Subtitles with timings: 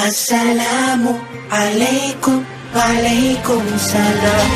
[0.00, 1.04] السلام
[1.52, 2.38] عليكم
[2.76, 4.50] وعليكم السلام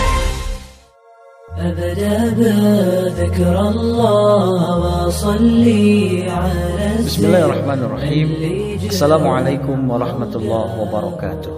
[1.61, 8.29] أبدأ بذكر الله وصلي على Bismillahirrahmanirrahim
[8.89, 11.53] Assalamualaikum warahmatullahi wabarakatuh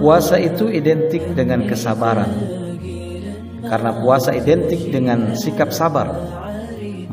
[0.00, 2.32] Puasa itu identik dengan kesabaran
[3.60, 6.08] Karena puasa identik dengan sikap sabar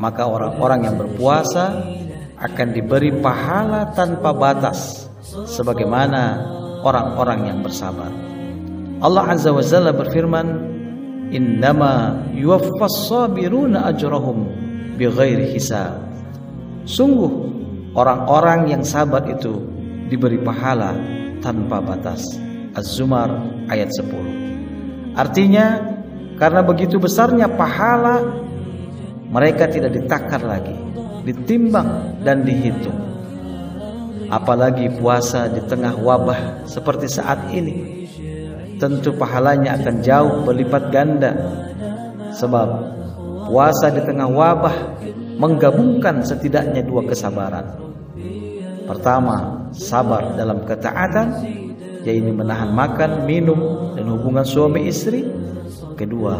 [0.00, 1.76] Maka orang-orang yang berpuasa
[2.38, 5.01] akan diberi pahala tanpa batas
[5.33, 6.45] Sebagaimana
[6.85, 8.13] orang-orang yang bersabar
[9.01, 10.71] Allah Azza wa Jalla berfirman
[11.33, 14.45] Innama yuwaffas sabiruna ajrahum
[15.01, 15.97] bighairi hisab
[16.85, 17.31] Sungguh
[17.97, 19.55] orang-orang yang sabar itu
[20.11, 20.93] diberi pahala
[21.39, 22.21] tanpa batas.
[22.73, 23.29] Az-Zumar
[23.69, 25.13] ayat 10.
[25.13, 25.79] Artinya
[26.41, 28.19] karena begitu besarnya pahala
[29.29, 30.73] mereka tidak ditakar lagi,
[31.25, 33.12] ditimbang dan dihitung.
[34.29, 38.05] Apalagi puasa di tengah wabah seperti saat ini.
[38.77, 41.31] Tentu pahalanya akan jauh berlipat ganda.
[42.35, 42.67] Sebab
[43.47, 44.75] puasa di tengah wabah
[45.37, 47.65] menggabungkan setidaknya dua kesabaran.
[48.83, 51.39] Pertama, sabar dalam ketaatan,
[52.03, 55.23] yaitu menahan makan, minum, dan hubungan suami istri.
[55.95, 56.35] Kedua,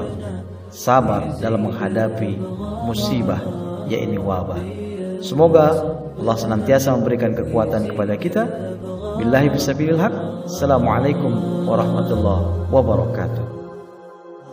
[0.68, 2.36] sabar dalam menghadapi
[2.84, 3.40] musibah,
[3.88, 4.60] yaitu wabah.
[5.24, 5.72] Semoga
[6.20, 8.44] Allah senantiasa memberikan kekuatan kepada kita.
[9.24, 10.12] Billahi bisabilil haq.
[10.52, 13.46] Assalamualaikum warahmatullahi wabarakatuh.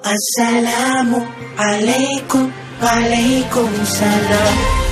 [0.06, 1.26] Assalamu
[1.58, 2.46] alaikum
[2.78, 4.89] wa salam.